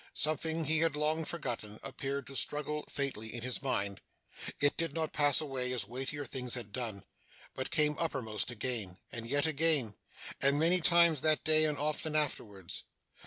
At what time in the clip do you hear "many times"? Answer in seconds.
10.57-11.21